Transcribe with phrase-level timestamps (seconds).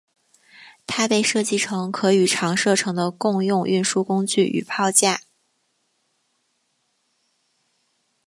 [0.87, 5.21] 它被设计成可与长射程的共用运输工具与炮架。